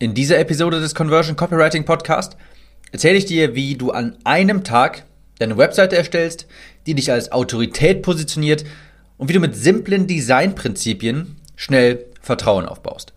[0.00, 2.36] In dieser Episode des Conversion Copywriting Podcast
[2.92, 5.04] erzähle ich dir, wie du an einem Tag
[5.40, 6.46] deine Webseite erstellst,
[6.86, 8.64] die dich als Autorität positioniert
[9.16, 13.12] und wie du mit simplen Designprinzipien schnell Vertrauen aufbaust.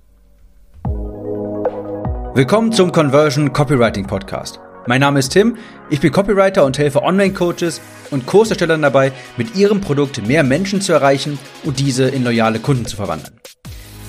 [2.34, 4.60] Willkommen zum Conversion Copywriting Podcast.
[4.88, 5.58] Mein Name ist Tim,
[5.92, 7.80] ich bin Copywriter und helfe Online-Coaches
[8.10, 12.88] und Kurserstellern dabei, mit ihrem Produkt mehr Menschen zu erreichen und diese in loyale Kunden
[12.88, 13.36] zu verwandeln.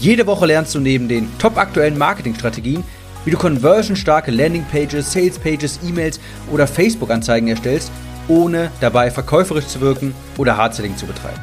[0.02, 2.82] Jede Woche lernst du neben den top aktuellen Marketingstrategien,
[3.24, 6.18] wie du conversionstarke Landingpages, Salespages, E-Mails
[6.50, 7.92] oder Facebook-Anzeigen erstellst,
[8.26, 11.38] ohne dabei verkäuferisch zu wirken oder Hardselling zu betreiben.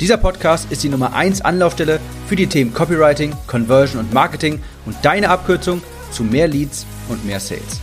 [0.00, 4.96] Dieser Podcast ist die Nummer 1 Anlaufstelle für die Themen Copywriting, Conversion und Marketing und
[5.02, 7.80] deine Abkürzung zu mehr Leads und mehr Sales.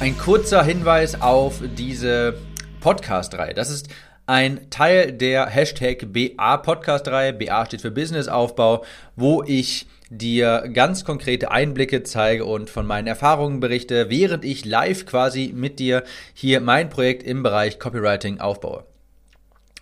[0.00, 2.34] Ein kurzer Hinweis auf diese
[2.80, 3.54] Podcast-Reihe.
[3.54, 3.88] Das ist
[4.26, 7.32] ein Teil der Hashtag BA Podcast-Reihe.
[7.32, 8.84] BA steht für Business-Aufbau,
[9.16, 15.06] wo ich dir ganz konkrete Einblicke zeige und von meinen Erfahrungen berichte, während ich live
[15.06, 18.84] quasi mit dir hier mein Projekt im Bereich Copywriting aufbaue.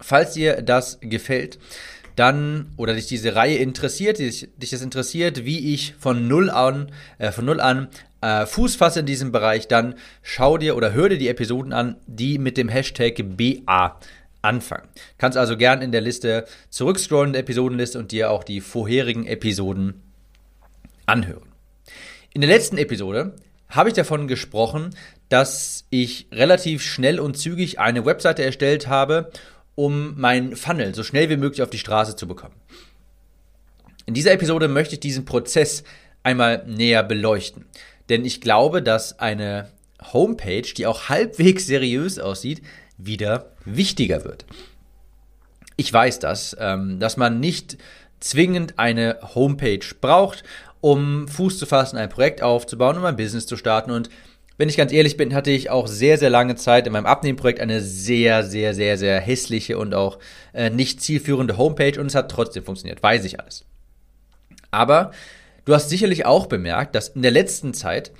[0.01, 1.59] Falls dir das gefällt,
[2.17, 6.91] dann oder dich diese Reihe interessiert, dich, dich das interessiert, wie ich von null an,
[7.19, 7.89] äh, von null an
[8.27, 11.97] äh, Fuß fasse in diesem Bereich, dann schau dir oder hör dir die Episoden an,
[12.07, 13.99] die mit dem Hashtag BA
[14.43, 14.89] anfangen.
[15.19, 20.03] Kannst also gern in der Liste zurückscrollen, der Episodenliste und dir auch die vorherigen Episoden
[21.07, 21.49] anhören.
[22.33, 23.35] In der letzten Episode
[23.69, 24.91] habe ich davon gesprochen,
[25.29, 29.31] dass ich relativ schnell und zügig eine Webseite erstellt habe
[29.77, 32.55] um meinen Funnel so schnell wie möglich auf die Straße zu bekommen.
[34.07, 35.85] In dieser Episode möchte ich diesen Prozess
[36.23, 37.67] einmal näher beleuchten.
[38.09, 39.69] Denn ich glaube, dass eine
[40.12, 42.63] Homepage, die auch halbwegs seriös aussieht,
[42.98, 44.47] wieder wichtiger wird.
[45.77, 47.77] Ich weiß das, ähm, dass man nicht
[48.21, 50.43] zwingend eine Homepage braucht,
[50.81, 53.91] um Fuß zu fassen, ein Projekt aufzubauen, um ein Business zu starten.
[53.91, 54.09] Und
[54.57, 57.61] wenn ich ganz ehrlich bin, hatte ich auch sehr, sehr lange Zeit in meinem Abnehmprojekt
[57.61, 60.19] eine sehr, sehr, sehr, sehr hässliche und auch
[60.55, 63.64] äh, nicht zielführende Homepage und es hat trotzdem funktioniert, weiß ich alles.
[64.70, 65.13] Aber
[65.67, 68.13] du hast sicherlich auch bemerkt, dass in der letzten Zeit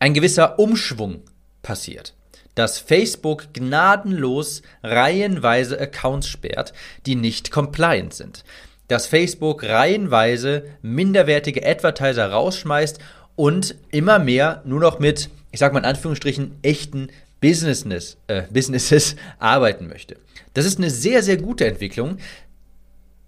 [0.00, 1.22] ein gewisser Umschwung
[1.62, 2.14] passiert.
[2.56, 6.72] Dass Facebook gnadenlos reihenweise Accounts sperrt,
[7.06, 8.44] die nicht compliant sind.
[8.88, 12.98] Dass Facebook reihenweise minderwertige Advertiser rausschmeißt
[13.36, 17.08] und immer mehr nur noch mit, ich sag mal in Anführungsstrichen, echten
[17.40, 20.16] Businesses, äh, Businesses arbeiten möchte.
[20.54, 22.18] Das ist eine sehr, sehr gute Entwicklung,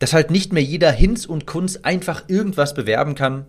[0.03, 3.47] dass halt nicht mehr jeder Hinz und Kunz einfach irgendwas bewerben kann,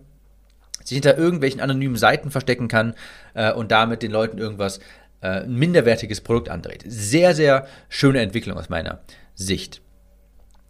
[0.84, 2.94] sich hinter irgendwelchen anonymen Seiten verstecken kann
[3.34, 4.78] äh, und damit den Leuten irgendwas
[5.20, 6.84] äh, ein minderwertiges Produkt andreht.
[6.86, 9.00] Sehr, sehr schöne Entwicklung aus meiner
[9.34, 9.82] Sicht.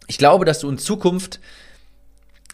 [0.07, 1.39] Ich glaube, dass du in Zukunft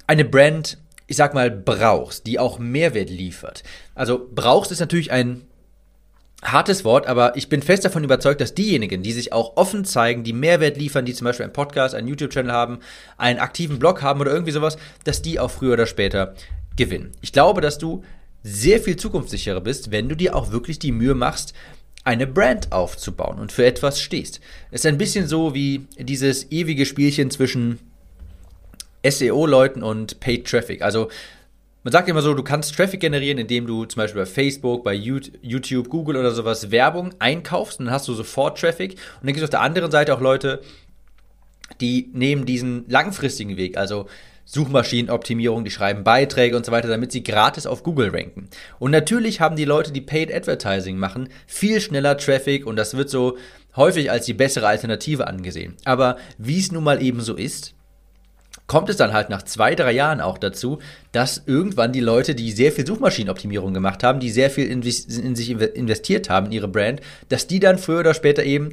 [0.07, 0.77] eine Brand
[1.11, 3.63] ich sag mal, brauchst, die auch Mehrwert liefert.
[3.95, 5.41] Also brauchst ist natürlich ein
[6.41, 10.23] hartes Wort, aber ich bin fest davon überzeugt, dass diejenigen, die sich auch offen zeigen,
[10.23, 12.79] die Mehrwert liefern, die zum Beispiel einen Podcast, einen YouTube-Channel haben,
[13.17, 16.33] einen aktiven Blog haben oder irgendwie sowas, dass die auch früher oder später
[16.75, 17.11] gewinnen.
[17.21, 18.03] Ich glaube, dass du
[18.43, 21.53] sehr viel zukunftssicherer bist, wenn du dir auch wirklich die Mühe machst,
[22.03, 24.41] eine Brand aufzubauen und für etwas stehst.
[24.71, 27.77] Es ist ein bisschen so wie dieses ewige Spielchen zwischen
[29.07, 30.81] SEO-Leuten und Paid Traffic.
[30.81, 31.09] Also
[31.83, 34.93] man sagt immer so, du kannst Traffic generieren, indem du zum Beispiel bei Facebook, bei
[34.93, 38.91] YouTube, Google oder sowas Werbung einkaufst und dann hast du sofort Traffic.
[38.91, 40.61] Und dann gibt es auf der anderen Seite auch Leute,
[41.79, 44.07] die nehmen diesen langfristigen Weg, also
[44.45, 48.49] Suchmaschinenoptimierung, die schreiben Beiträge und so weiter, damit sie gratis auf Google ranken.
[48.79, 53.09] Und natürlich haben die Leute, die Paid Advertising machen, viel schneller Traffic und das wird
[53.09, 53.37] so
[53.75, 55.75] häufig als die bessere Alternative angesehen.
[55.85, 57.73] Aber wie es nun mal eben so ist,
[58.67, 60.79] kommt es dann halt nach zwei, drei Jahren auch dazu,
[61.11, 65.35] dass irgendwann die Leute, die sehr viel Suchmaschinenoptimierung gemacht haben, die sehr viel in, in
[65.35, 68.69] sich investiert haben, in ihre Brand, dass die dann früher oder später eben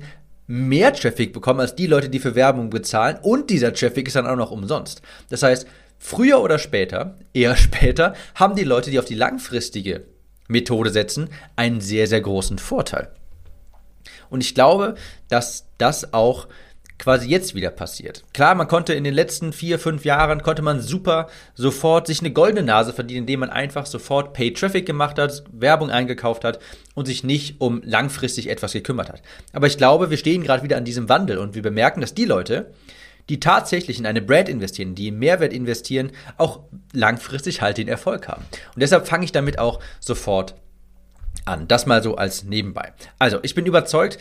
[0.46, 4.26] mehr Traffic bekommen als die Leute, die für Werbung bezahlen und dieser Traffic ist dann
[4.26, 5.02] auch noch umsonst.
[5.30, 5.66] Das heißt,
[5.98, 10.04] früher oder später, eher später, haben die Leute, die auf die langfristige
[10.48, 13.10] Methode setzen, einen sehr, sehr großen Vorteil.
[14.30, 14.94] Und ich glaube,
[15.28, 16.48] dass das auch
[16.98, 18.24] quasi jetzt wieder passiert.
[18.34, 22.32] Klar, man konnte in den letzten vier, fünf Jahren, konnte man super sofort sich eine
[22.32, 26.58] goldene Nase verdienen, indem man einfach sofort Paid Traffic gemacht hat, Werbung eingekauft hat
[26.94, 29.22] und sich nicht um langfristig etwas gekümmert hat.
[29.52, 32.24] Aber ich glaube, wir stehen gerade wieder an diesem Wandel und wir bemerken, dass die
[32.24, 32.72] Leute,
[33.28, 36.60] die tatsächlich in eine Brand investieren, die in Mehrwert investieren, auch
[36.92, 38.44] langfristig halt den Erfolg haben.
[38.74, 40.54] Und deshalb fange ich damit auch sofort
[41.44, 41.68] an.
[41.68, 42.92] Das mal so als nebenbei.
[43.18, 44.18] Also, ich bin überzeugt,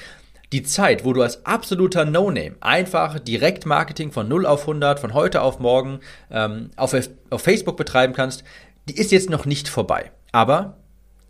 [0.52, 5.42] die Zeit, wo du als absoluter No-Name einfach Direktmarketing von 0 auf 100, von heute
[5.42, 6.00] auf morgen
[6.32, 6.96] ähm, auf,
[7.30, 8.44] auf Facebook betreiben kannst,
[8.88, 10.12] die ist jetzt noch nicht vorbei.
[10.32, 10.78] Aber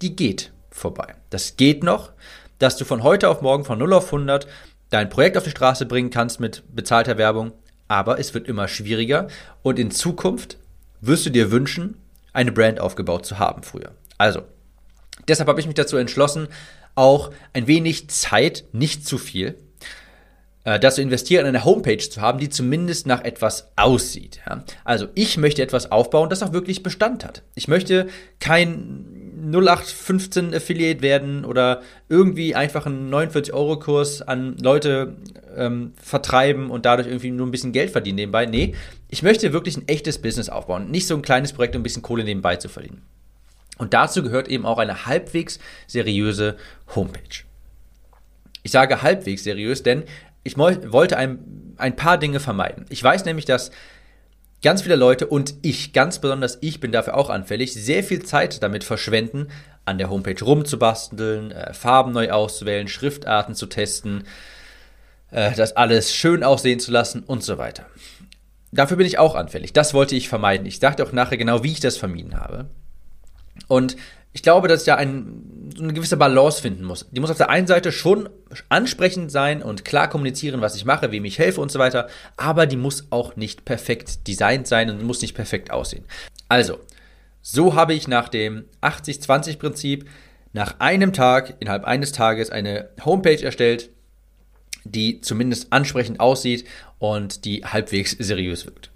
[0.01, 1.15] die geht vorbei.
[1.31, 2.11] Das geht noch,
[2.59, 4.47] dass du von heute auf morgen von 0 auf 100
[4.89, 7.51] dein Projekt auf die Straße bringen kannst mit bezahlter Werbung.
[7.87, 9.27] Aber es wird immer schwieriger
[9.63, 10.57] und in Zukunft
[11.01, 11.97] wirst du dir wünschen,
[12.33, 13.91] eine Brand aufgebaut zu haben früher.
[14.17, 14.43] Also,
[15.27, 16.47] deshalb habe ich mich dazu entschlossen,
[16.97, 19.55] auch ein wenig Zeit, nicht zu viel,
[20.67, 24.41] äh, dazu investieren, eine Homepage zu haben, die zumindest nach etwas aussieht.
[24.45, 24.65] Ja?
[24.83, 27.43] Also ich möchte etwas aufbauen, das auch wirklich Bestand hat.
[27.55, 28.07] Ich möchte
[28.41, 35.15] kein 0815 Affiliate werden oder irgendwie einfach einen 49-Euro-Kurs an Leute
[35.55, 38.45] ähm, vertreiben und dadurch irgendwie nur ein bisschen Geld verdienen nebenbei.
[38.45, 38.75] Nee,
[39.07, 40.91] ich möchte wirklich ein echtes Business aufbauen.
[40.91, 43.03] Nicht so ein kleines Projekt, um ein bisschen Kohle nebenbei zu verdienen.
[43.77, 46.57] Und dazu gehört eben auch eine halbwegs seriöse
[46.95, 47.43] Homepage.
[48.63, 50.03] Ich sage halbwegs seriös, denn
[50.43, 52.85] ich wollte ein, ein paar Dinge vermeiden.
[52.89, 53.71] Ich weiß nämlich, dass
[54.63, 58.63] ganz viele Leute und ich, ganz besonders ich bin dafür auch anfällig, sehr viel Zeit
[58.63, 59.47] damit verschwenden,
[59.85, 64.25] an der Homepage rumzubasteln, äh, Farben neu auszuwählen, Schriftarten zu testen,
[65.31, 67.85] äh, das alles schön aussehen zu lassen und so weiter.
[68.71, 69.71] Dafür bin ich auch anfällig.
[69.73, 70.67] Das wollte ich vermeiden.
[70.67, 72.69] Ich dachte auch nachher genau, wie ich das vermieden habe.
[73.67, 73.97] Und
[74.33, 77.07] ich glaube, dass ich da ein, eine gewisse Balance finden muss.
[77.11, 78.29] Die muss auf der einen Seite schon
[78.69, 82.67] ansprechend sein und klar kommunizieren, was ich mache, wem ich helfe und so weiter, aber
[82.67, 86.05] die muss auch nicht perfekt designt sein und muss nicht perfekt aussehen.
[86.49, 86.79] Also,
[87.41, 90.05] so habe ich nach dem 80-20-Prinzip
[90.53, 93.89] nach einem Tag, innerhalb eines Tages, eine Homepage erstellt,
[94.83, 96.65] die zumindest ansprechend aussieht
[96.99, 98.91] und die halbwegs seriös wirkt.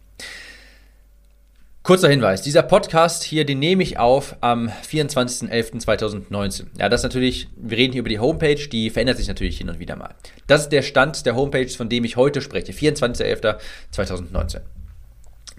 [1.92, 6.68] Kurzer Hinweis, dieser Podcast hier, den nehme ich auf am 24.11.2019.
[6.80, 9.68] Ja, das ist natürlich, wir reden hier über die Homepage, die verändert sich natürlich hin
[9.68, 10.16] und wieder mal.
[10.48, 14.62] Das ist der Stand der Homepage, von dem ich heute spreche, 24.11.2019.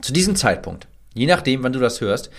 [0.01, 2.31] Zu diesem Zeitpunkt, je nachdem, wann du das hörst,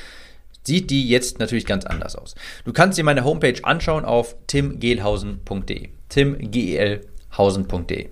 [0.64, 2.34] sieht die jetzt natürlich ganz anders aus.
[2.66, 5.90] Du kannst dir meine Homepage anschauen auf timgehlhausen.de.
[6.10, 8.10] timgelhausen.de.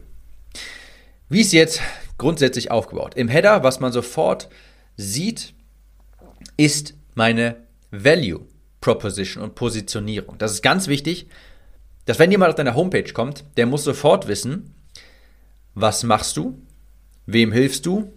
[1.30, 1.82] Wie ist jetzt
[2.20, 3.16] grundsätzlich aufgebaut?
[3.16, 4.48] Im Header, was man sofort
[4.96, 5.56] sieht,
[6.66, 7.56] ist meine
[7.90, 8.46] Value
[8.82, 10.38] Proposition und Positionierung.
[10.38, 11.28] Das ist ganz wichtig,
[12.06, 14.76] dass wenn jemand auf deine Homepage kommt, der muss sofort wissen,
[15.74, 16.62] was machst du,
[17.26, 18.14] wem hilfst du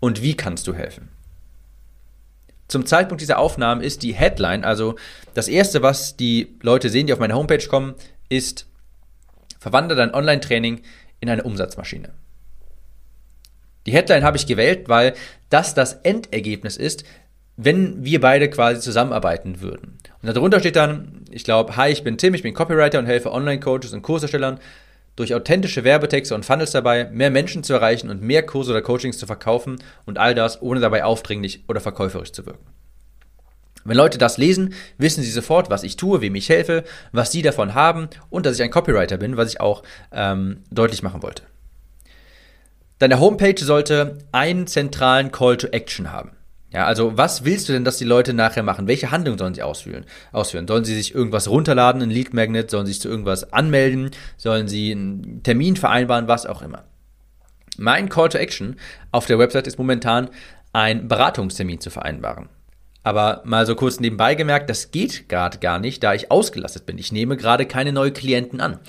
[0.00, 1.08] und wie kannst du helfen.
[2.68, 4.96] Zum Zeitpunkt dieser Aufnahmen ist die Headline, also
[5.32, 7.94] das erste, was die Leute sehen, die auf meine Homepage kommen,
[8.28, 8.66] ist
[9.58, 10.82] verwandle dein Online-Training
[11.20, 12.12] in eine Umsatzmaschine.
[13.86, 15.14] Die Headline habe ich gewählt, weil
[15.48, 17.04] das das Endergebnis ist,
[17.58, 19.98] wenn wir beide quasi zusammenarbeiten würden.
[20.22, 23.32] Und darunter steht dann, ich glaube, hi, ich bin Tim, ich bin Copywriter und helfe
[23.32, 24.60] Online-Coaches und Kurserstellern
[25.16, 29.18] durch authentische Werbetexte und Funnels dabei, mehr Menschen zu erreichen und mehr Kurse oder Coachings
[29.18, 32.64] zu verkaufen und all das, ohne dabei aufdringlich oder verkäuferisch zu wirken.
[33.84, 37.42] Wenn Leute das lesen, wissen sie sofort, was ich tue, wem ich helfe, was sie
[37.42, 39.82] davon haben und dass ich ein Copywriter bin, was ich auch
[40.12, 41.42] ähm, deutlich machen wollte.
[43.00, 46.37] Deine Homepage sollte einen zentralen Call to Action haben.
[46.70, 48.86] Ja, also was willst du denn, dass die Leute nachher machen?
[48.86, 50.04] Welche Handlung sollen sie ausführen?
[50.32, 50.68] ausführen?
[50.68, 52.70] Sollen sie sich irgendwas runterladen, ein Lead Magnet?
[52.70, 54.10] Sollen sie sich zu irgendwas anmelden?
[54.36, 56.28] Sollen sie einen Termin vereinbaren?
[56.28, 56.84] Was auch immer.
[57.78, 58.76] Mein Call to Action
[59.12, 60.28] auf der Website ist momentan
[60.72, 62.50] ein Beratungstermin zu vereinbaren.
[63.02, 66.98] Aber mal so kurz nebenbei gemerkt, das geht gerade gar nicht, da ich ausgelastet bin.
[66.98, 68.80] Ich nehme gerade keine neuen Klienten an.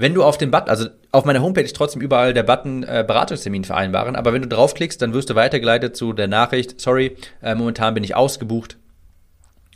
[0.00, 3.04] Wenn du auf den Button, also auf meiner Homepage ist trotzdem überall der Button äh,
[3.04, 7.56] Beratungstermin vereinbaren, aber wenn du draufklickst, dann wirst du weitergeleitet zu der Nachricht, sorry, äh,
[7.56, 8.76] momentan bin ich ausgebucht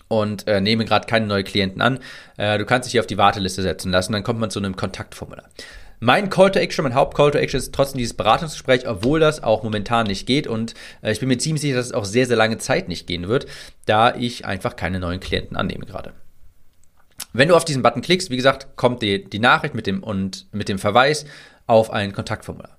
[0.06, 1.98] und äh, nehme gerade keine neuen Klienten an.
[2.36, 4.76] Äh, du kannst dich hier auf die Warteliste setzen lassen, dann kommt man zu einem
[4.76, 5.48] Kontaktformular.
[5.98, 9.64] Mein Call to Action, mein Haupt-Call to Action ist trotzdem dieses Beratungsgespräch, obwohl das auch
[9.64, 12.36] momentan nicht geht und äh, ich bin mir ziemlich sicher, dass es auch sehr, sehr
[12.36, 13.46] lange Zeit nicht gehen wird,
[13.86, 16.12] da ich einfach keine neuen Klienten annehme gerade.
[17.32, 20.46] Wenn du auf diesen Button klickst, wie gesagt, kommt die, die Nachricht mit dem, und
[20.52, 21.24] mit dem Verweis
[21.66, 22.76] auf ein Kontaktformular.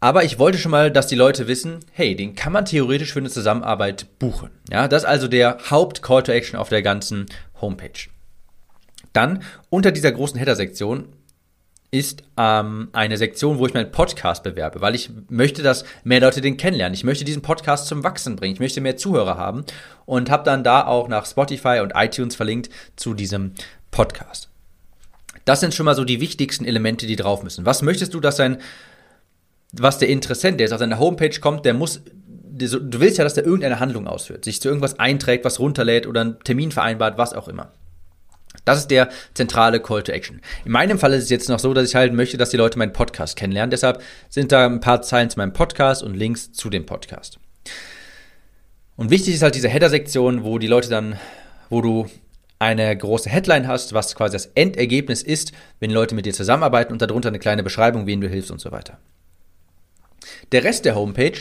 [0.00, 3.20] Aber ich wollte schon mal, dass die Leute wissen, hey, den kann man theoretisch für
[3.20, 4.50] eine Zusammenarbeit buchen.
[4.70, 7.26] Ja, das ist also der Haupt-Call to Action auf der ganzen
[7.60, 8.10] Homepage.
[9.14, 11.08] Dann unter dieser großen Header-Sektion
[11.94, 16.40] ist ähm, eine Sektion, wo ich meinen Podcast bewerbe, weil ich möchte, dass mehr Leute
[16.40, 16.92] den kennenlernen.
[16.92, 18.54] Ich möchte diesen Podcast zum Wachsen bringen.
[18.54, 19.64] Ich möchte mehr Zuhörer haben
[20.04, 23.52] und habe dann da auch nach Spotify und iTunes verlinkt zu diesem
[23.92, 24.48] Podcast.
[25.44, 27.64] Das sind schon mal so die wichtigsten Elemente, die drauf müssen.
[27.64, 28.58] Was möchtest du, dass dein,
[29.70, 33.34] was der Interessent, der jetzt auf deine Homepage kommt, der muss, du willst ja, dass
[33.34, 37.34] der irgendeine Handlung ausführt, sich zu irgendwas einträgt, was runterlädt oder einen Termin vereinbart, was
[37.34, 37.70] auch immer.
[38.64, 40.40] Das ist der zentrale Call to Action.
[40.64, 42.78] In meinem Fall ist es jetzt noch so, dass ich halt möchte, dass die Leute
[42.78, 43.70] meinen Podcast kennenlernen.
[43.70, 47.38] Deshalb sind da ein paar Zeilen zu meinem Podcast und Links zu dem Podcast.
[48.96, 51.18] Und wichtig ist halt diese Header-Sektion, wo die Leute dann,
[51.68, 52.06] wo du
[52.58, 57.02] eine große Headline hast, was quasi das Endergebnis ist, wenn Leute mit dir zusammenarbeiten und
[57.02, 58.98] darunter eine kleine Beschreibung, wen du hilfst und so weiter.
[60.52, 61.38] Der Rest der Homepage,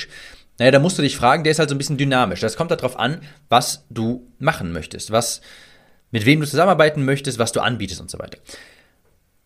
[0.59, 2.41] naja, da musst du dich fragen, der ist halt so ein bisschen dynamisch.
[2.41, 5.41] Das kommt darauf an, was du machen möchtest, was,
[6.13, 8.37] mit wem du zusammenarbeiten möchtest, was du anbietest und so weiter.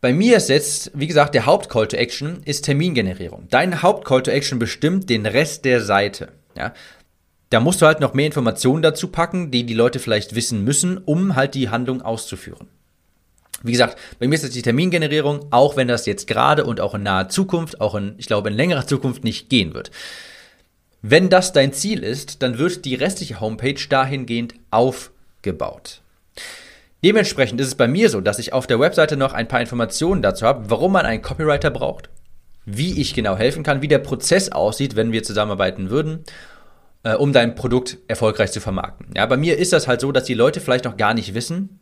[0.01, 3.47] Bei mir ist jetzt, wie gesagt, der Haupt-Call to Action ist Termingenerierung.
[3.49, 6.33] Dein Haupt-Call to Action bestimmt den Rest der Seite.
[6.55, 6.73] Ja?
[7.49, 10.97] Da musst du halt noch mehr Informationen dazu packen, die die Leute vielleicht wissen müssen,
[10.99, 12.67] um halt die Handlung auszuführen.
[13.63, 16.93] Wie gesagt, bei mir ist jetzt die Termingenerierung, auch wenn das jetzt gerade und auch
[16.93, 19.89] in naher Zukunft, auch in, ich glaube, in längerer Zukunft nicht gehen wird.
[21.01, 26.01] Wenn das dein Ziel ist, dann wird die restliche Homepage dahingehend aufgebaut.
[27.07, 30.21] Dementsprechend ist es bei mir so, dass ich auf der Webseite noch ein paar Informationen
[30.21, 32.09] dazu habe, warum man einen Copywriter braucht,
[32.65, 36.25] wie ich genau helfen kann, wie der Prozess aussieht, wenn wir zusammenarbeiten würden
[37.03, 39.07] äh, um dein Produkt erfolgreich zu vermarkten.
[39.15, 41.79] Ja, bei mir ist das halt so, dass die Leute vielleicht noch gar nicht wissen,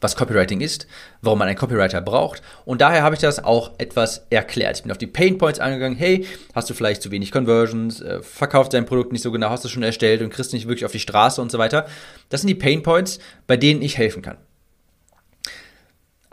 [0.00, 0.86] was Copywriting ist,
[1.22, 2.42] warum man einen Copywriter braucht.
[2.64, 4.76] Und daher habe ich das auch etwas erklärt.
[4.76, 5.96] Ich bin auf die Pain Points angegangen.
[5.96, 9.64] Hey, hast du vielleicht zu wenig Conversions, äh, verkauft dein Produkt nicht so genau, hast
[9.64, 11.86] du schon erstellt und kriegst nicht wirklich auf die Straße und so weiter.
[12.28, 14.38] Das sind die Pain Points, bei denen ich helfen kann.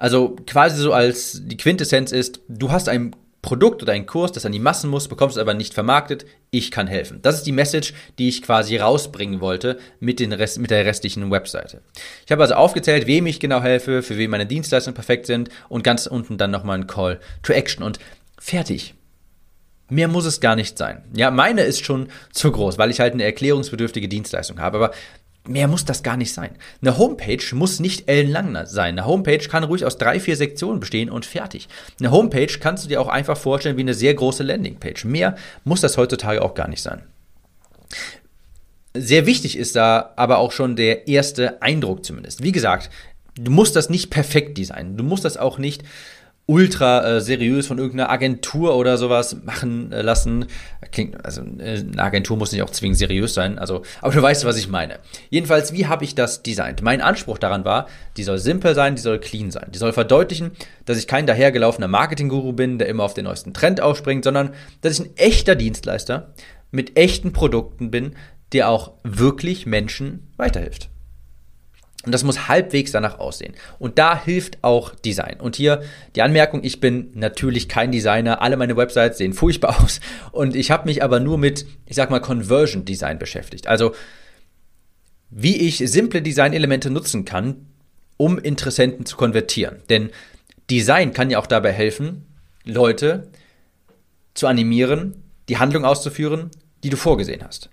[0.03, 4.45] Also quasi so als die Quintessenz ist, du hast ein Produkt oder ein Kurs, das
[4.45, 7.21] an die Massen muss, bekommst aber nicht vermarktet, ich kann helfen.
[7.21, 11.83] Das ist die Message, die ich quasi rausbringen wollte mit, Rest, mit der restlichen Webseite.
[12.25, 15.85] Ich habe also aufgezählt, wem ich genau helfe, für wen meine Dienstleistungen perfekt sind und
[15.85, 17.97] ganz unten dann nochmal ein Call to Action und
[18.37, 18.95] fertig.
[19.89, 21.03] Mehr muss es gar nicht sein.
[21.15, 24.77] Ja, meine ist schon zu groß, weil ich halt eine erklärungsbedürftige Dienstleistung habe.
[24.77, 24.91] Aber
[25.45, 26.51] Mehr muss das gar nicht sein.
[26.81, 28.97] Eine Homepage muss nicht ellenlang sein.
[28.97, 31.67] Eine Homepage kann ruhig aus drei, vier Sektionen bestehen und fertig.
[31.99, 35.03] Eine Homepage kannst du dir auch einfach vorstellen wie eine sehr große Landingpage.
[35.03, 35.35] Mehr
[35.65, 37.03] muss das heutzutage auch gar nicht sein.
[38.93, 42.41] Sehr wichtig ist da aber auch schon der erste Eindruck zumindest.
[42.41, 42.89] Wie gesagt,
[43.35, 44.95] du musst das nicht perfekt designen.
[44.95, 45.83] Du musst das auch nicht
[46.45, 50.47] ultra äh, seriös von irgendeiner Agentur oder sowas machen äh, lassen.
[50.91, 54.43] Klingt, also äh, eine Agentur muss nicht auch zwingend seriös sein, also, aber du weißt,
[54.43, 54.99] was ich meine.
[55.29, 56.81] Jedenfalls, wie habe ich das designt?
[56.81, 59.69] Mein Anspruch daran war, die soll simpel sein, die soll clean sein.
[59.73, 60.51] Die soll verdeutlichen,
[60.85, 64.99] dass ich kein dahergelaufener Marketing-Guru bin, der immer auf den neuesten Trend aufspringt, sondern dass
[64.99, 66.33] ich ein echter Dienstleister
[66.71, 68.15] mit echten Produkten bin,
[68.51, 70.89] der auch wirklich Menschen weiterhilft.
[72.05, 73.53] Und das muss halbwegs danach aussehen.
[73.79, 75.39] Und da hilft auch Design.
[75.39, 75.83] Und hier
[76.15, 78.41] die Anmerkung, ich bin natürlich kein Designer.
[78.41, 80.01] Alle meine Websites sehen furchtbar aus.
[80.31, 83.67] Und ich habe mich aber nur mit, ich sag mal, Conversion Design beschäftigt.
[83.67, 83.93] Also,
[85.29, 87.67] wie ich simple Designelemente nutzen kann,
[88.17, 89.77] um Interessenten zu konvertieren.
[89.89, 90.09] Denn
[90.69, 92.25] Design kann ja auch dabei helfen,
[92.65, 93.29] Leute
[94.33, 96.51] zu animieren, die Handlung auszuführen,
[96.83, 97.69] die du vorgesehen hast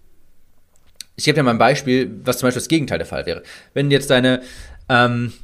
[1.20, 3.42] ich gebe dir mal ein Beispiel, was zum Beispiel das Gegenteil der Fall wäre.
[3.74, 4.40] Wenn jetzt deine,
[4.88, 5.34] ähm,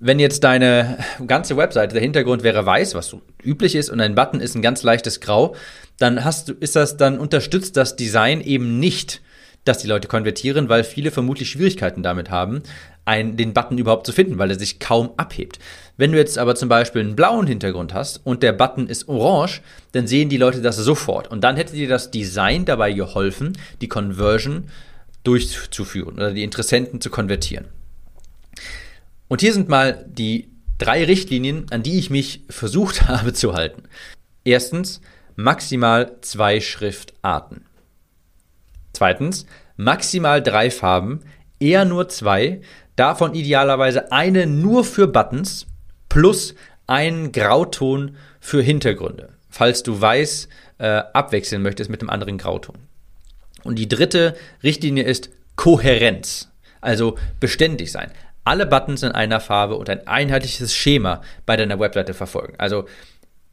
[0.00, 4.14] wenn jetzt deine ganze Webseite, der Hintergrund wäre weiß, was so üblich ist, und ein
[4.14, 5.54] Button ist ein ganz leichtes Grau,
[5.98, 9.20] dann hast du, ist das, dann unterstützt das Design eben nicht,
[9.64, 12.62] dass die Leute konvertieren, weil viele vermutlich Schwierigkeiten damit haben,
[13.04, 15.58] ein, den Button überhaupt zu finden, weil er sich kaum abhebt.
[15.96, 19.60] Wenn du jetzt aber zum Beispiel einen blauen Hintergrund hast und der Button ist orange,
[19.92, 21.28] dann sehen die Leute das sofort.
[21.30, 24.64] Und dann hätte dir das Design dabei geholfen, die Conversion
[25.22, 27.66] durchzuführen oder die Interessenten zu konvertieren.
[29.28, 33.84] Und hier sind mal die drei Richtlinien, an die ich mich versucht habe zu halten.
[34.44, 35.00] Erstens,
[35.36, 37.64] maximal zwei Schriftarten.
[38.94, 39.46] Zweitens,
[39.76, 41.20] maximal drei Farben,
[41.60, 42.62] eher nur zwei,
[42.96, 45.66] davon idealerweise eine nur für Buttons
[46.08, 46.54] plus
[46.86, 50.48] einen Grauton für Hintergründe, falls du weiß
[50.78, 52.76] äh, abwechseln möchtest mit einem anderen Grauton.
[53.64, 58.12] Und die dritte Richtlinie ist Kohärenz, also beständig sein.
[58.44, 62.54] Alle Buttons in einer Farbe und ein einheitliches Schema bei deiner Webseite verfolgen.
[62.58, 62.86] Also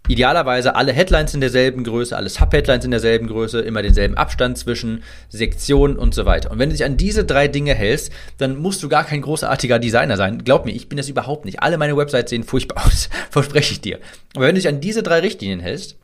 [0.08, 5.04] Idealerweise alle Headlines in derselben Größe, alle Subheadlines in derselben Größe, immer denselben Abstand zwischen
[5.30, 6.52] Sektionen und so weiter.
[6.52, 9.80] Und wenn du dich an diese drei Dinge hältst, dann musst du gar kein großartiger
[9.80, 10.44] Designer sein.
[10.44, 11.62] Glaub mir, ich bin das überhaupt nicht.
[11.62, 14.00] Alle meine Websites sehen furchtbar aus, verspreche ich dir.
[14.36, 15.96] Aber wenn du dich an diese drei Richtlinien hältst,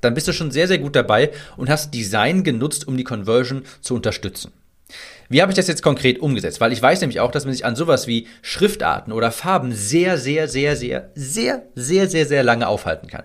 [0.00, 3.64] dann bist du schon sehr, sehr gut dabei und hast Design genutzt, um die Conversion
[3.80, 4.52] zu unterstützen.
[5.30, 6.60] Wie habe ich das jetzt konkret umgesetzt?
[6.60, 10.18] Weil ich weiß nämlich auch, dass man sich an sowas wie Schriftarten oder Farben sehr,
[10.18, 13.22] sehr, sehr, sehr, sehr, sehr, sehr, sehr lange aufhalten kann.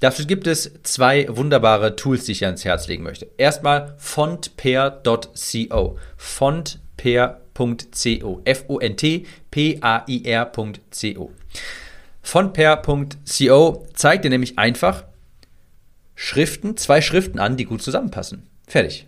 [0.00, 3.28] Dafür gibt es zwei wunderbare Tools, die ich ans Herz legen möchte.
[3.36, 5.98] Erstmal fontpair.co.
[6.16, 8.40] Fontpair.co fontpair.co.
[8.44, 11.32] F-O-N-T-P-A-I-R.co.
[13.94, 15.04] Zeigt dir nämlich einfach
[16.14, 18.46] Schriften, zwei Schriften an, die gut zusammenpassen.
[18.66, 19.06] Fertig.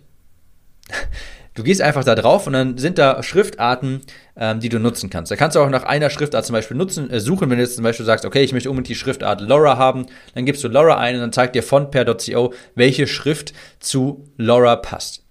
[1.55, 4.01] Du gehst einfach da drauf und dann sind da Schriftarten,
[4.35, 5.31] ähm, die du nutzen kannst.
[5.31, 7.75] Da kannst du auch nach einer Schriftart zum Beispiel nutzen, äh, suchen, wenn du jetzt
[7.75, 10.97] zum Beispiel sagst, okay, ich möchte unbedingt die Schriftart LoRa haben, dann gibst du LoRa
[10.97, 15.23] ein und dann zeigt dir fontpair.co, welche Schrift zu LoRa passt.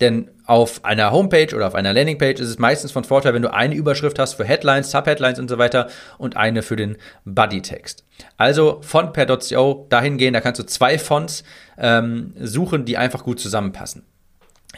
[0.00, 3.52] Denn auf einer Homepage oder auf einer Landingpage ist es meistens von Vorteil, wenn du
[3.52, 8.04] eine Überschrift hast für Headlines, Subheadlines und so weiter und eine für den Bodytext.
[8.38, 11.44] Also fontpair.co, dahin gehen, da kannst du zwei Fonts
[11.76, 14.04] ähm, suchen, die einfach gut zusammenpassen.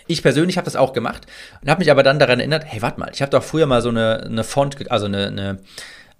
[0.07, 1.27] Ich persönlich habe das auch gemacht
[1.63, 3.83] und habe mich aber dann daran erinnert, hey, warte mal, ich habe doch früher mal
[3.83, 5.59] so eine, eine Font, also eine, eine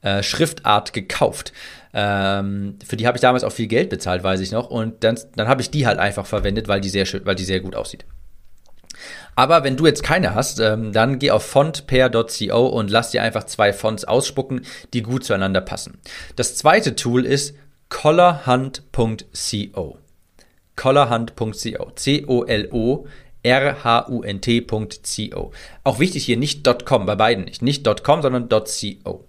[0.03, 1.53] äh, Schriftart gekauft.
[1.93, 4.69] Ähm, für die habe ich damals auch viel Geld bezahlt, weiß ich noch.
[4.69, 7.45] Und dann, dann habe ich die halt einfach verwendet, weil die sehr schön, weil die
[7.45, 8.05] sehr gut aussieht.
[9.37, 13.45] Aber wenn du jetzt keine hast, ähm, dann geh auf fontpair.co und lass dir einfach
[13.45, 15.99] zwei Fonts ausspucken, die gut zueinander passen.
[16.37, 17.57] Das zweite Tool ist
[17.89, 19.99] collarhunt.co.
[20.77, 21.91] collarhunt.co.
[21.95, 23.07] C-O-L-O
[23.45, 25.53] rhunt.co.
[25.85, 27.63] Auch wichtig hier nicht .com, bei beiden nicht.
[27.63, 29.25] Nicht .com, sondern .co.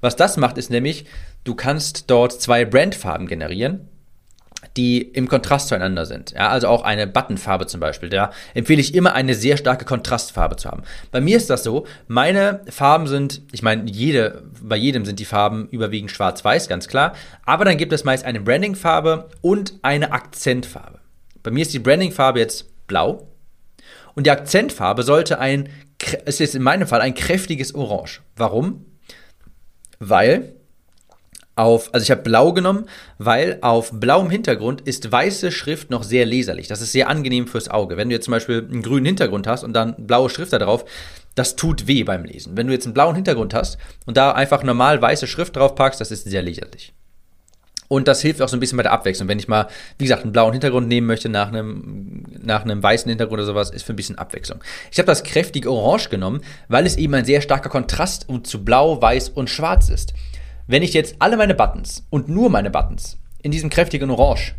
[0.00, 1.04] Was das macht, ist nämlich,
[1.44, 3.88] du kannst dort zwei Brandfarben generieren,
[4.76, 6.32] die im Kontrast zueinander sind.
[6.32, 8.08] Ja, also auch eine Buttonfarbe zum Beispiel.
[8.08, 10.82] Da empfehle ich immer eine sehr starke Kontrastfarbe zu haben.
[11.10, 15.24] Bei mir ist das so, meine Farben sind, ich meine, jede, bei jedem sind die
[15.24, 17.14] Farben überwiegend schwarz-weiß, ganz klar.
[17.44, 21.00] Aber dann gibt es meist eine Brandingfarbe und eine Akzentfarbe.
[21.42, 23.26] Bei mir ist die Brandingfarbe jetzt blau
[24.20, 25.70] und die Akzentfarbe sollte ein,
[26.26, 28.20] ist in meinem Fall ein kräftiges Orange.
[28.36, 28.84] Warum?
[29.98, 30.56] Weil
[31.56, 32.84] auf, also ich habe blau genommen,
[33.16, 36.68] weil auf blauem Hintergrund ist weiße Schrift noch sehr leserlich.
[36.68, 37.96] Das ist sehr angenehm fürs Auge.
[37.96, 40.84] Wenn du jetzt zum Beispiel einen grünen Hintergrund hast und dann blaue Schrift da drauf,
[41.34, 42.58] das tut weh beim Lesen.
[42.58, 45.98] Wenn du jetzt einen blauen Hintergrund hast und da einfach normal weiße Schrift drauf packst,
[45.98, 46.92] das ist sehr leserlich.
[47.92, 49.28] Und das hilft auch so ein bisschen bei der Abwechslung.
[49.28, 49.66] Wenn ich mal,
[49.98, 53.70] wie gesagt, einen blauen Hintergrund nehmen möchte nach einem, nach einem weißen Hintergrund oder sowas,
[53.70, 54.60] ist für ein bisschen Abwechslung.
[54.92, 59.02] Ich habe das kräftige Orange genommen, weil es eben ein sehr starker Kontrast zu Blau,
[59.02, 60.14] Weiß und Schwarz ist.
[60.68, 64.54] Wenn ich jetzt alle meine Buttons und nur meine Buttons in diesem kräftigen Orange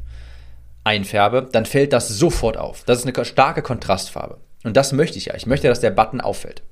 [0.83, 2.83] einfärbe, dann fällt das sofort auf.
[2.83, 4.39] Das ist eine starke Kontrastfarbe.
[4.65, 5.35] Und das möchte ich ja.
[5.35, 6.63] Ich möchte, dass der Button auffällt.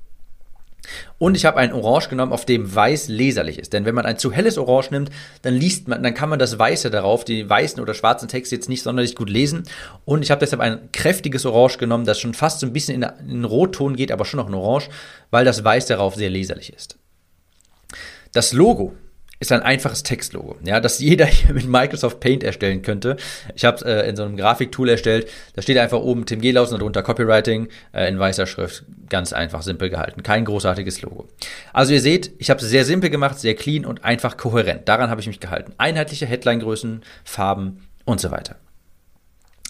[1.17, 3.73] Und ich habe ein Orange genommen, auf dem weiß leserlich ist.
[3.73, 5.09] Denn wenn man ein zu helles Orange nimmt,
[5.41, 8.69] dann liest man, dann kann man das Weiße darauf, die weißen oder schwarzen Texte jetzt
[8.69, 9.63] nicht sonderlich gut lesen.
[10.05, 13.29] Und ich habe deshalb ein kräftiges Orange genommen, das schon fast so ein bisschen in,
[13.29, 14.89] in Rotton geht, aber schon noch ein Orange,
[15.31, 16.97] weil das Weiß darauf sehr leserlich ist.
[18.33, 18.93] Das Logo
[19.39, 23.15] ist ein einfaches Textlogo, ja, das jeder hier mit Microsoft Paint erstellen könnte.
[23.55, 25.29] Ich habe es äh, in so einem Grafiktool erstellt.
[25.55, 28.83] Da steht einfach oben Tim Gehlausen und darunter Copywriting äh, in weißer Schrift.
[29.09, 30.23] Ganz einfach, simpel gehalten.
[30.23, 31.29] Kein großartiges Logo.
[31.71, 34.89] Also ihr seht, ich habe es sehr simpel gemacht, sehr clean und einfach kohärent.
[34.89, 35.73] Daran habe ich mich gehalten.
[35.77, 38.57] Einheitliche Headline-Größen, Farben und so weiter.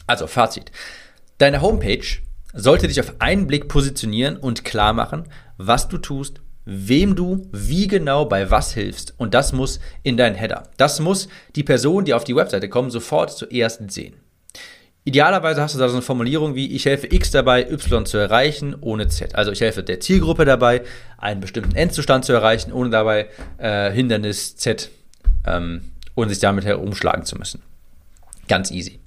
[0.07, 0.71] Also Fazit.
[1.37, 2.05] Deine Homepage
[2.53, 5.25] sollte dich auf einen Blick positionieren und klar machen,
[5.57, 9.15] was du tust, wem du wie genau bei was hilfst.
[9.17, 10.69] Und das muss in dein Header.
[10.77, 14.13] Das muss die Person, die auf die Webseite kommt, sofort zuerst sehen.
[15.03, 18.75] Idealerweise hast du da so eine Formulierung wie, ich helfe X dabei, Y zu erreichen,
[18.81, 19.33] ohne Z.
[19.33, 20.83] Also ich helfe der Zielgruppe dabei,
[21.17, 24.91] einen bestimmten Endzustand zu erreichen, ohne dabei äh, Hindernis Z,
[25.47, 25.81] ähm,
[26.27, 27.63] sich damit herumschlagen zu müssen.
[28.47, 28.99] Ganz easy.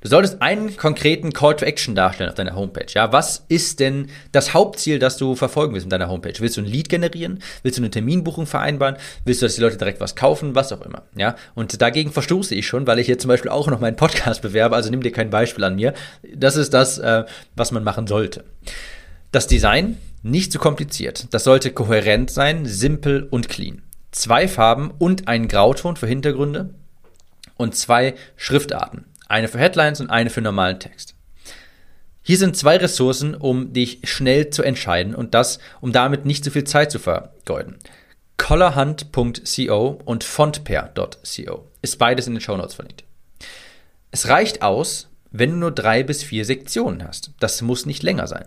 [0.00, 2.86] Du solltest einen konkreten Call to Action darstellen auf deiner Homepage.
[2.88, 6.34] Ja, was ist denn das Hauptziel, das du verfolgen willst mit deiner Homepage?
[6.38, 7.42] Willst du ein Lead generieren?
[7.62, 8.96] Willst du eine Terminbuchung vereinbaren?
[9.24, 10.54] Willst du, dass die Leute direkt was kaufen?
[10.54, 11.02] Was auch immer.
[11.16, 14.42] Ja, und dagegen verstoße ich schon, weil ich hier zum Beispiel auch noch meinen Podcast
[14.42, 14.76] bewerbe.
[14.76, 15.94] Also nimm dir kein Beispiel an mir.
[16.34, 18.44] Das ist das, äh, was man machen sollte.
[19.32, 21.28] Das Design nicht zu kompliziert.
[21.30, 23.82] Das sollte kohärent sein, simpel und clean.
[24.10, 26.70] Zwei Farben und ein Grauton für Hintergründe
[27.56, 29.04] und zwei Schriftarten.
[29.26, 31.14] Eine für Headlines und eine für normalen Text.
[32.22, 36.50] Hier sind zwei Ressourcen, um dich schnell zu entscheiden und das, um damit nicht zu
[36.50, 37.78] viel Zeit zu vergeuden.
[38.36, 43.04] Collarhunt.co und fontpair.co ist beides in den Show Notes verlinkt.
[44.10, 47.30] Es reicht aus, wenn du nur drei bis vier Sektionen hast.
[47.38, 48.46] Das muss nicht länger sein.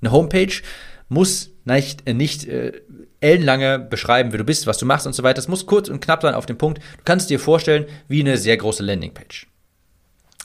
[0.00, 0.62] Eine Homepage
[1.08, 2.80] muss nicht, äh, nicht äh,
[3.20, 5.34] ellenlange beschreiben, wer du bist, was du machst und so weiter.
[5.34, 6.78] Das muss kurz und knapp sein auf den Punkt.
[6.78, 9.46] Du kannst dir vorstellen wie eine sehr große Landingpage.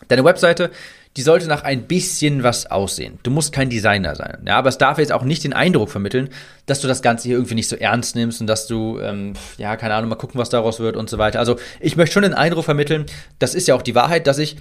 [0.08, 0.72] Deine Webseite,
[1.16, 3.20] die sollte nach ein bisschen was aussehen.
[3.24, 4.39] Du musst kein Designer sein.
[4.48, 6.30] Ja, aber es darf jetzt auch nicht den Eindruck vermitteln,
[6.66, 9.76] dass du das Ganze hier irgendwie nicht so ernst nimmst und dass du, ähm, ja,
[9.78, 11.39] keine Ahnung, mal gucken, was daraus wird und so weiter.
[11.39, 13.06] Also ich möchte schon den Eindruck vermitteln,
[13.39, 14.58] das ist ja auch die Wahrheit, dass ich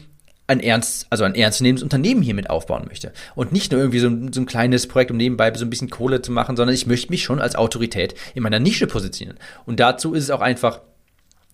[0.48, 3.12] ein ernst, also ein ernstzunehmendes Unternehmen hier mit aufbauen möchte.
[3.35, 6.20] Und nicht nur irgendwie so so ein kleines Projekt, um nebenbei so ein bisschen Kohle
[6.20, 9.38] zu machen, sondern ich möchte mich schon als Autorität in meiner Nische positionieren.
[9.64, 10.81] Und dazu ist es auch einfach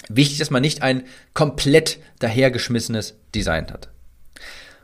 [0.09, 3.89] wichtig, dass man nicht ein komplett dahergeschmissenes Design hat.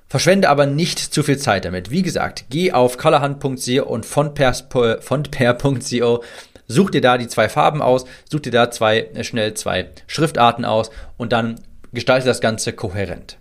[0.06, 1.90] Verschwende aber nicht zu viel Zeit damit.
[1.90, 6.24] Wie gesagt, geh auf colorhand.co und fontpair.co,
[6.68, 10.64] such dir da die zwei Farben aus, such dir da zwei, äh, schnell zwei Schriftarten
[10.64, 11.60] aus und dann
[11.92, 13.38] gestalte das Ganze kohärent.